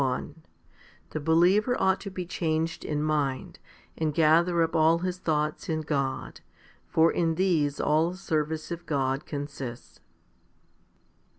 [0.01, 0.43] HOMILY XXXI
[1.11, 3.59] The believer ought to be changed in mind,
[3.95, 6.41] and gather up all his thoughts in God;
[6.87, 9.99] for in these all service of God consists.